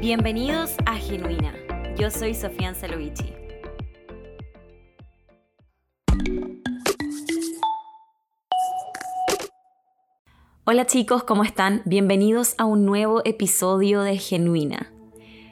[0.00, 1.52] Bienvenidos a Genuina.
[1.94, 3.34] Yo soy Sofía Ancelovici.
[10.64, 11.82] Hola chicos, ¿cómo están?
[11.84, 14.90] Bienvenidos a un nuevo episodio de Genuina.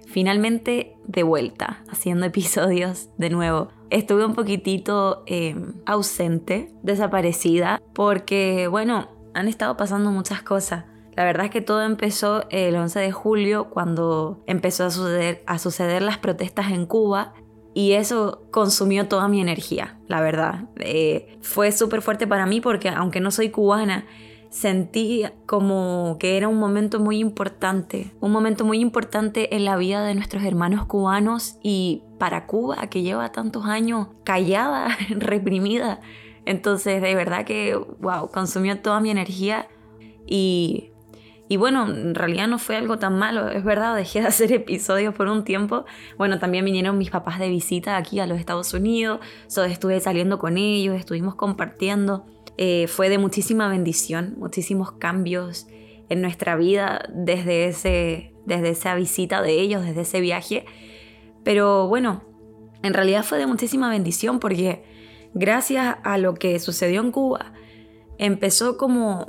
[0.06, 3.68] Finalmente de vuelta, haciendo episodios de nuevo.
[3.90, 10.86] Estuve un poquitito eh, ausente, desaparecida, porque bueno, han estado pasando muchas cosas.
[11.18, 15.58] La verdad es que todo empezó el 11 de julio cuando empezó a suceder, a
[15.58, 17.34] suceder las protestas en Cuba
[17.74, 20.66] y eso consumió toda mi energía, la verdad.
[20.76, 24.06] Eh, fue súper fuerte para mí porque aunque no soy cubana,
[24.50, 30.04] sentí como que era un momento muy importante, un momento muy importante en la vida
[30.04, 36.00] de nuestros hermanos cubanos y para Cuba, que lleva tantos años callada, reprimida.
[36.44, 39.66] Entonces, de verdad que, wow, consumió toda mi energía
[40.28, 40.87] y
[41.48, 45.14] y bueno, en realidad no fue algo tan malo, es verdad, dejé de hacer episodios
[45.14, 45.86] por un tiempo.
[46.18, 50.38] Bueno, también vinieron mis papás de visita aquí a los Estados Unidos, so, estuve saliendo
[50.38, 52.26] con ellos, estuvimos compartiendo.
[52.58, 55.68] Eh, fue de muchísima bendición, muchísimos cambios
[56.08, 60.66] en nuestra vida desde, ese, desde esa visita de ellos, desde ese viaje.
[61.44, 62.24] Pero bueno,
[62.82, 64.84] en realidad fue de muchísima bendición porque
[65.34, 67.52] gracias a lo que sucedió en Cuba,
[68.18, 69.28] empezó como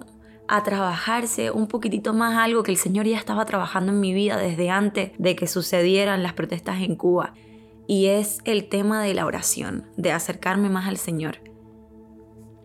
[0.49, 4.35] a trabajarse un poquitito más algo que el Señor ya estaba trabajando en mi vida
[4.35, 7.33] desde antes de que sucedieran las protestas en Cuba.
[7.87, 11.37] Y es el tema de la oración, de acercarme más al Señor.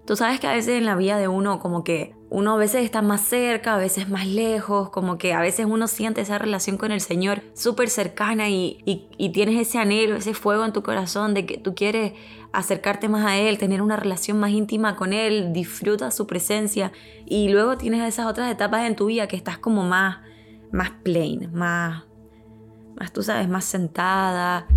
[0.07, 2.85] Tú sabes que a veces en la vida de uno como que uno a veces
[2.85, 6.79] está más cerca, a veces más lejos, como que a veces uno siente esa relación
[6.79, 11.33] con el Señor súper cercana y, y, tienes ese anhelo, ese fuego en tu corazón
[11.33, 12.15] de que tú quieres
[12.55, 16.93] acercarte más a Él, tener una relación más íntima con Él, disfruta su presencia
[17.27, 20.19] y luego tienes esas otras etapas en tu vida que estás como más,
[20.71, 22.05] más plain, más,
[22.97, 24.69] más, tú sabes, más sentada,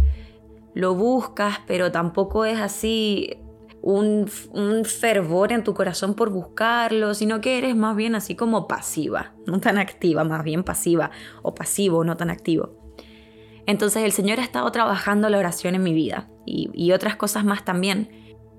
[0.73, 3.37] lo buscas, pero tampoco es así
[3.81, 8.67] un, un, fervor en tu corazón por buscarlo, sino que eres más bien así como
[8.67, 11.11] pasiva, no tan activa, más bien pasiva,
[11.43, 12.75] o pasivo, no tan activo.
[13.67, 17.65] Entonces el Señor ha estado trabajando la oración en mi vida y, otras cosas más
[17.65, 18.09] también.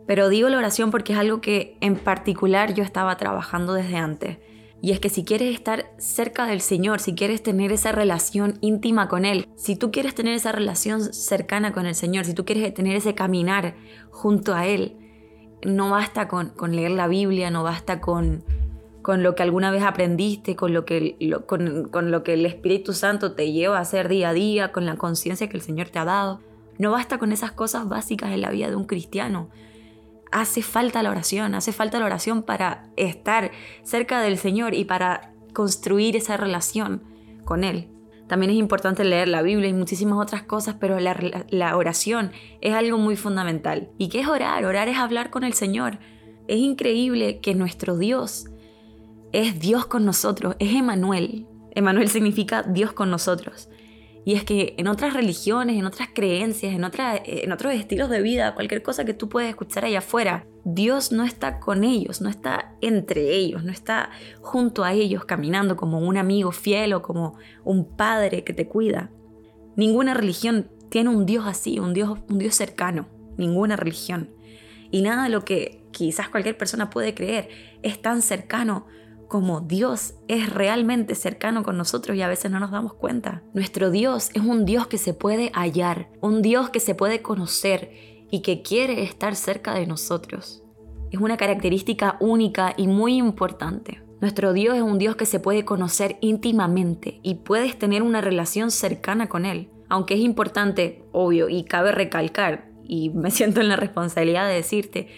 [0.06, 4.38] Pero digo la oración porque es algo que en particular yo estaba trabajando desde antes.
[4.80, 9.08] Y es que si quieres estar cerca del Señor, si quieres tener esa relación íntima
[9.08, 12.72] con Él, si tú quieres tener esa relación cercana con el Señor, si tú quieres
[12.74, 13.74] tener ese caminar
[14.10, 14.96] junto a Él,
[15.64, 18.44] no basta con, leer la Biblia, no basta con,
[19.02, 21.16] con lo que alguna vez aprendiste, con lo, que,
[21.46, 24.86] con, con lo que el Espíritu Santo te lleva a hacer día a día, con
[24.86, 26.40] la conciencia que el Señor te ha dado.
[26.78, 29.50] No basta con esas cosas básicas en la vida de un cristiano.
[30.30, 33.50] Hace falta la oración, hace falta la oración para estar
[33.82, 37.02] cerca del Señor y para construir esa relación
[37.44, 37.88] con Él.
[38.28, 42.30] También es importante leer la Biblia y muchísimas otras cosas, pero la, oración
[42.60, 43.88] es algo muy fundamental.
[43.96, 44.66] ¿Y qué es orar?
[44.66, 45.98] Orar es hablar con el Señor.
[46.46, 48.50] Es increíble que nuestro Dios
[49.32, 51.46] es Dios con nosotros, es Emanuel.
[51.74, 53.70] Emanuel significa Dios con nosotros.
[54.28, 58.54] Y es que en otras religiones, en otras creencias, en, en otros estilos de vida,
[58.54, 62.74] cualquier cosa que tú puedes escuchar allá afuera, Dios no está con ellos, no está
[62.82, 64.10] entre ellos, no está
[64.42, 69.10] junto a ellos caminando como un amigo fiel o como un padre que te cuida.
[69.76, 74.28] Ninguna religión tiene un Dios así, un Dios, un Dios cercano, ninguna religión.
[74.90, 77.48] Y nada de lo que quizás cualquier persona puede creer
[77.82, 78.84] es tan cercano
[79.28, 83.42] como Dios es realmente cercano con nosotros y a veces no nos damos cuenta.
[83.52, 87.92] Nuestro Dios es un Dios que se puede hallar, un Dios que se puede conocer
[88.30, 90.62] y que quiere estar cerca de nosotros.
[91.10, 94.02] Es una característica única y muy importante.
[94.20, 98.70] Nuestro Dios es un Dios que se puede conocer íntimamente y puedes tener una relación
[98.70, 99.70] cercana con Él.
[99.88, 105.08] Aunque es importante, obvio, y cabe recalcar, y me siento en la responsabilidad de decirte,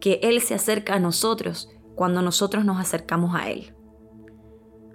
[0.00, 3.74] que Él se acerca a nosotros cuando nosotros nos acercamos a Él.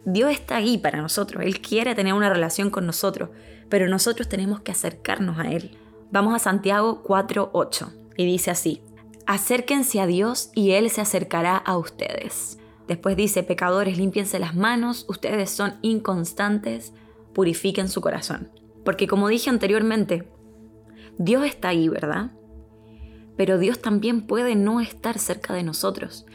[0.06, 3.29] Dios está ahí para nosotros, Él quiere tener una relación con nosotros,
[3.70, 5.78] pero nosotros tenemos que acercarnos a Él.
[6.12, 8.82] Vamos a Santiago 4.8 y dice así,
[9.28, 12.58] acérquense a Dios y Él se acercará a ustedes.
[12.88, 16.94] Después dice, pecadores, límpiense las manos, ustedes son inconstantes,
[17.34, 18.50] purifiquen su corazón.
[18.84, 20.28] Porque como dije anteriormente,
[21.20, 22.32] Dios está ahí, ¿verdad?
[23.38, 26.26] Pero Dios también puede no estar cerca de nosotros.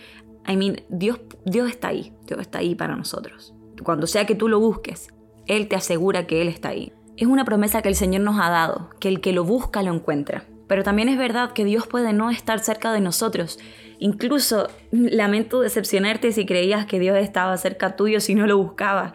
[0.46, 3.54] I mean, Dios, Dios está ahí, Dios está ahí para nosotros.
[3.82, 5.08] Cuando sea que tú lo busques,
[5.46, 6.92] Él te asegura que Él está ahí.
[7.16, 9.94] Es una promesa que el Señor nos ha dado, que el que lo busca lo
[9.94, 10.44] encuentra.
[10.66, 13.58] Pero también es verdad que Dios puede no estar cerca de nosotros.
[13.98, 19.14] Incluso lamento decepcionarte si creías que Dios estaba cerca tuyo si no lo buscaba.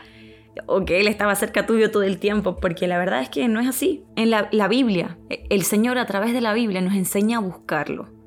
[0.66, 3.60] o que Él estaba cerca tuyo todo el tiempo, porque la verdad es que no
[3.60, 4.04] es así.
[4.16, 5.18] En la Biblia,
[5.50, 8.19] el Señor a través de la Biblia nos enseña a buscarlo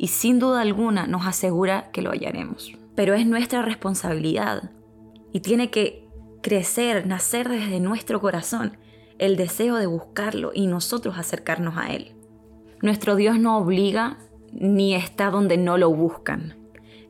[0.00, 2.72] y sin duda alguna nos asegura que lo hallaremos.
[2.94, 4.70] Pero es nuestra responsabilidad
[5.30, 6.08] y tiene que
[6.42, 8.78] crecer, nacer desde nuestro corazón
[9.18, 12.14] el deseo de buscarlo y nosotros acercarnos a Él.
[12.80, 14.16] Nuestro Dios no obliga
[14.52, 16.56] ni está donde no lo buscan.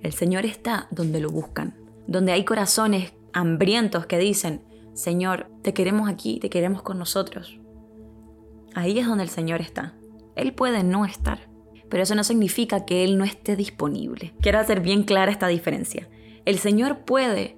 [0.02, 1.76] El Señor está donde lo buscan,
[2.08, 4.62] donde hay corazones hambrientos que dicen,
[4.94, 7.60] Señor, te queremos aquí, te queremos con nosotros.
[8.74, 9.94] Ahí es donde el Señor está.
[10.34, 11.49] Él puede no estar,
[11.90, 14.32] pero eso no significa que Él no esté disponible.
[14.40, 16.08] Quiero hacer bien clara esta diferencia.
[16.46, 17.56] El Señor puede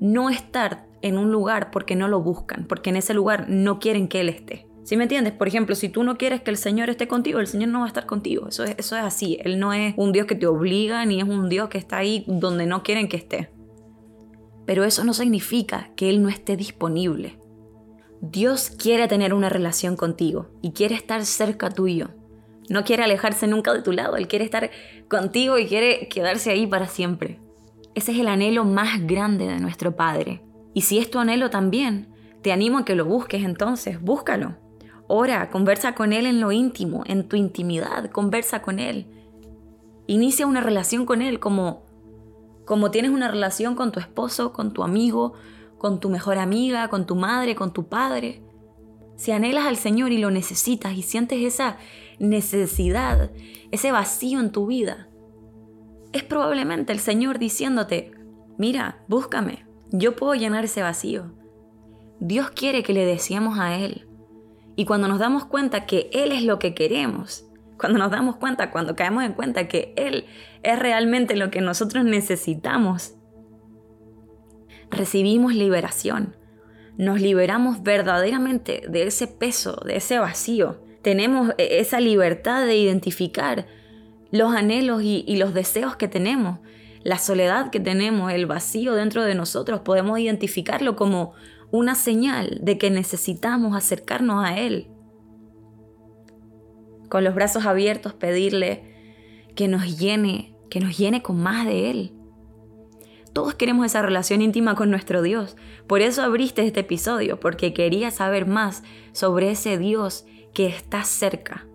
[0.00, 4.08] no estar en un lugar porque no lo buscan, porque en ese lugar no quieren
[4.08, 4.66] que Él esté.
[4.84, 5.32] ¿Sí me entiendes?
[5.32, 7.84] Por ejemplo, si tú no quieres que el Señor esté contigo, el Señor no va
[7.84, 8.48] a estar contigo.
[8.48, 9.38] Eso es, eso es así.
[9.44, 12.24] Él no es un Dios que te obliga, ni es un Dios que está ahí
[12.26, 13.50] donde no quieren que esté.
[14.66, 17.38] Pero eso no significa que Él no esté disponible.
[18.20, 22.10] Dios quiere tener una relación contigo y quiere estar cerca tuyo.
[22.68, 24.70] No quiere alejarse nunca de tu lado, Él quiere estar
[25.08, 27.40] contigo y quiere quedarse ahí para siempre.
[27.94, 30.42] Ese es el anhelo más grande de nuestro Padre.
[30.74, 32.08] Y si es tu anhelo también,
[32.42, 34.56] te animo a que lo busques entonces, búscalo.
[35.06, 39.06] Ora, conversa con Él en lo íntimo, en tu intimidad, conversa con Él.
[40.06, 41.84] Inicia una relación con Él como,
[42.64, 45.34] como tienes una relación con tu esposo, con tu amigo,
[45.76, 48.42] con tu mejor amiga, con tu madre, con tu padre.
[49.16, 51.76] Si anhelas al Señor y lo necesitas y sientes esa
[52.18, 53.30] necesidad,
[53.70, 55.08] ese vacío en tu vida,
[56.12, 58.12] es probablemente el Señor diciéndote,
[58.58, 61.32] mira, búscame, yo puedo llenar ese vacío.
[62.20, 64.06] Dios quiere que le deseemos a Él.
[64.76, 67.46] Y cuando nos damos cuenta que Él es lo que queremos,
[67.78, 70.26] cuando nos damos cuenta, cuando caemos en cuenta que Él
[70.62, 73.16] es realmente lo que nosotros necesitamos,
[74.90, 76.36] recibimos liberación.
[76.96, 80.80] Nos liberamos verdaderamente de ese peso, de ese vacío.
[81.02, 83.66] Tenemos e-, esa libertad de identificar
[84.30, 86.58] los anhelos y, y los deseos que tenemos
[87.04, 91.32] la soledad que tenemos, el vacío dentro de nosotros, podemos identificarlo como
[91.70, 94.88] una señal de que necesitamos acercarnos a Él.
[97.08, 98.84] Con los brazos abiertos pedirle
[99.56, 102.12] que nos llene, que nos llene con más de Él.
[103.32, 105.56] Todos queremos esa relación íntima con nuestro Dios.
[105.86, 108.82] Por eso abriste este episodio, porque quería saber más
[109.12, 111.66] sobre ese Dios que está cerca.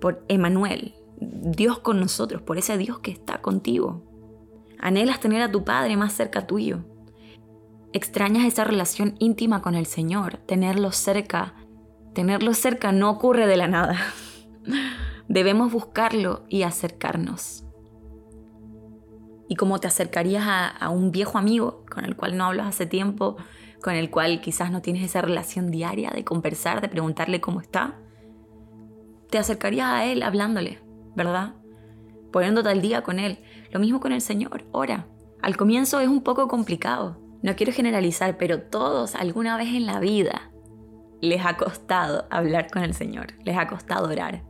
[0.00, 4.02] Por Emanuel, Dios con nosotros, por ese Dios que está contigo.
[4.80, 6.84] Anhelas tener a tu Padre más cerca tuyo.
[7.92, 11.54] Extrañas esa relación íntima con el Señor, tenerlo cerca.
[12.14, 13.96] Tenerlo cerca no ocurre de la nada.
[15.28, 17.64] Debemos buscarlo y acercarnos.
[19.50, 23.36] Y como te acercarías a, un viejo amigo con el cual no hablas hace tiempo,
[23.82, 27.98] con el cual quizás no tienes esa relación diaria de conversar, de preguntarle cómo está,
[29.28, 30.78] te acercarías a él hablándole,
[31.16, 31.56] ¿verdad?
[32.30, 33.40] Poniéndote al día con él.
[33.72, 35.08] Lo mismo con el Señor, ora.
[35.42, 37.18] Al comienzo es un poco complicado.
[37.42, 40.52] No quiero generalizar, pero todos alguna vez en la vida
[41.20, 44.44] les ha costado hablar con el Señor, les ha costado orar.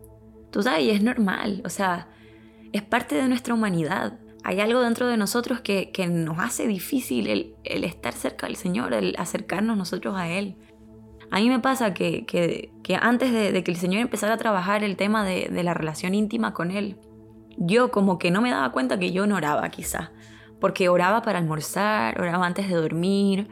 [0.51, 2.09] Tú sabes, es normal, o sea,
[2.73, 4.19] es parte de nuestra humanidad.
[4.43, 9.15] Hay algo dentro de nosotros que, nos hace difícil el, estar cerca del Señor, el
[9.19, 10.57] acercarnos nosotros a Él.
[11.31, 15.25] A mí me pasa que, antes de, que el Señor empezara a trabajar el tema
[15.25, 16.97] de, la relación íntima con Él,
[17.59, 20.13] yo como que no me daba cuenta que yo no oraba quizá,
[20.61, 23.49] porque oraba para almorzar, oraba antes de dormir,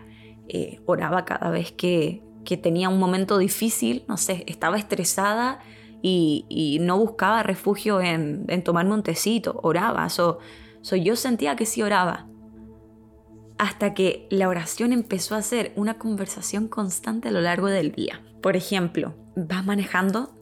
[0.49, 2.23] eh, oraba cada vez que,
[2.63, 5.59] tenía un momento difícil, no sé, estaba estresada
[6.01, 10.39] y, no buscaba refugio en, tomarme un tecito, oraba, so,
[10.97, 12.27] yo sentía que sí oraba.
[13.59, 18.23] Hasta que la oración empezó a ser una conversación constante a lo largo del día.
[18.41, 20.35] Por ejemplo, vas manejando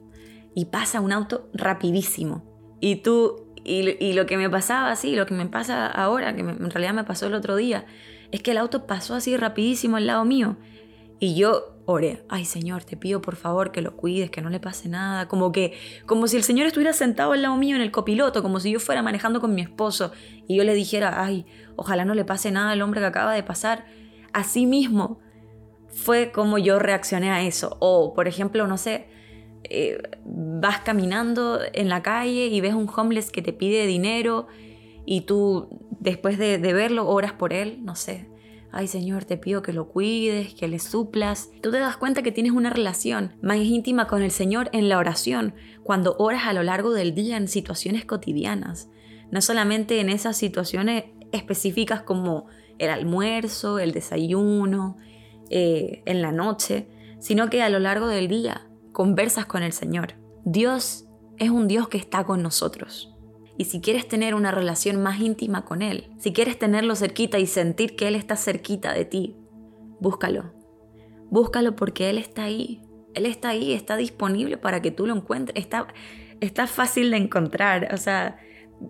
[0.54, 2.44] y pasa un auto rapidísimo
[2.80, 6.70] y tú y, lo que me pasaba así, lo que me pasa ahora, que en
[6.70, 7.84] realidad me pasó el otro día,
[8.30, 10.56] es que el auto pasó así rapidísimo al lado mío.
[11.18, 14.60] Y yo oré, ay Señor, te pido por favor que lo cuides, que no le
[14.60, 15.28] pase nada.
[15.28, 15.72] Como que,
[16.04, 18.80] como si el Señor estuviera sentado al lado mío en el copiloto, como si yo
[18.80, 20.12] fuera manejando con mi esposo
[20.46, 23.42] y yo le dijera, ay, ojalá no le pase nada al hombre que acaba de
[23.42, 23.86] pasar.
[24.32, 25.20] Así mismo
[25.88, 27.76] fue como yo reaccioné a eso.
[27.80, 29.06] O, por ejemplo, no sé,
[29.64, 34.46] eh, vas caminando en la calle y ves un homeless que te pide dinero
[35.04, 35.68] y tú
[36.00, 38.28] después de, verlo oras por él, no sé.
[38.72, 41.50] Ay Señor, te pido que lo cuides, que le suplas.
[41.62, 44.98] Tú te das cuenta que tienes una relación más íntima con el Señor en la
[44.98, 48.88] oración, cuando oras a lo largo del día en situaciones cotidianas.
[49.30, 52.46] No solamente en esas situaciones específicas como
[52.78, 54.96] el almuerzo, el desayuno,
[55.48, 56.88] eh, en la noche,
[57.20, 60.14] sino que a lo largo del día conversas con el Señor.
[60.44, 61.06] Dios
[61.38, 63.15] es un Dios que está con nosotros.
[63.58, 67.46] Y si quieres tener una relación más íntima con Él, si quieres tenerlo cerquita y
[67.46, 69.36] sentir que Él está cerquita de ti,
[70.00, 70.52] búscalo.
[71.30, 72.82] Búscalo porque Él está ahí.
[73.14, 75.58] Él está ahí, está disponible para que tú lo encuentres.
[75.58, 75.88] Está,
[76.40, 77.88] está fácil de encontrar.
[77.94, 78.38] O sea,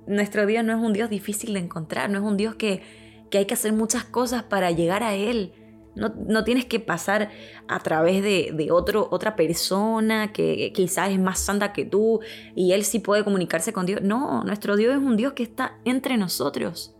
[0.06, 2.82] nuestro Dios no es un Dios difícil de encontrar, no es un Dios que,
[3.30, 5.52] que hay que hacer muchas cosas para llegar a Él.
[5.96, 7.30] No, tienes que pasar
[7.68, 12.20] a través de, otro, otra persona que quizás es más santa que tú
[12.54, 14.02] y él sí puede comunicarse con Dios.
[14.02, 16.94] No, nuestro Dios es un Dios que está entre nosotros.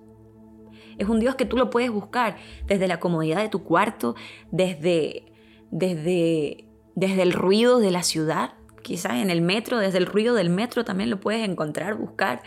[0.97, 4.17] Es un Dios que tú lo puedes buscar desde la comodidad de tu cuarto,
[4.50, 5.26] desde,
[5.71, 10.49] desde, desde el ruido de la ciudad, quizás en el metro, desde el ruido del
[10.49, 12.43] metro también lo puedes encontrar, buscar.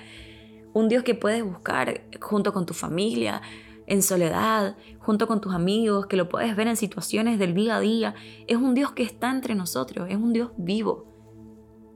[0.74, 3.42] Un Dios que puedes buscar junto con tu familia,
[3.90, 7.80] en soledad, junto con tus amigos, que lo puedes ver en situaciones del día a
[7.80, 8.16] día.
[8.48, 11.06] Es un Dios que está entre nosotros, es un Dios vivo.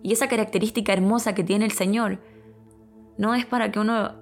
[0.01, 2.19] Y esa característica hermosa que tiene el Señor
[3.17, 4.15] no es para que uno,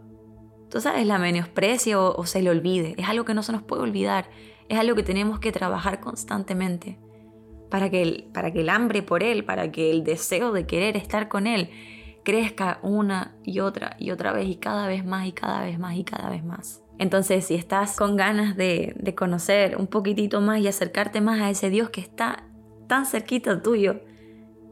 [0.70, 2.94] tú sabes, la menosprecie o, se le olvide.
[2.98, 4.30] Es algo que no se nos puede olvidar.
[4.68, 7.00] Es algo que tenemos que trabajar constantemente
[7.70, 10.98] para que el, para que el hambre por Él, para que el deseo de querer
[10.98, 11.70] estar con Él
[12.24, 15.96] crezca una y otra y otra vez y cada vez más y cada vez más
[15.96, 16.84] y cada vez más.
[17.02, 21.72] Entonces, si estás con ganas de, conocer un poquitito más y acercarte más a ese
[21.72, 22.44] Dios que está
[22.88, 24.02] tan cerquita tuyo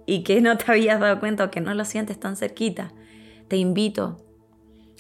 [0.06, 2.94] y que no te habías dado cuenta o que no lo sientes tan cerquita,
[3.48, 4.18] te invito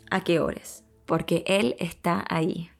[0.09, 2.71] a que ores, porque Él está ahí.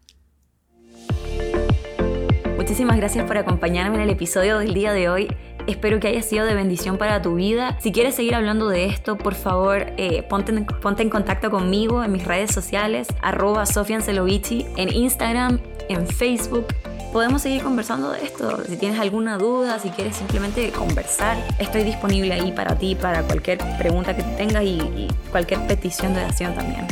[2.58, 5.28] Muchísimas gracias por acompañarme en el episodio del día de hoy.
[5.70, 7.78] Espero que haya sido de bendición para tu vida.
[7.80, 12.04] Si quieres seguir hablando de esto, por favor, eh, ponte, en, ponte, en, contacto conmigo
[12.04, 16.66] en mis redes sociales, arroba en Instagram, en Facebook.
[17.14, 18.64] Podemos seguir conversando de esto.
[18.68, 23.60] Si tienes alguna duda, si quieres simplemente conversar, estoy disponible ahí para ti, para cualquier
[23.78, 26.88] pregunta que tengas y, y cualquier petición de oración también.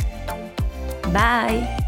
[1.12, 1.87] Bye.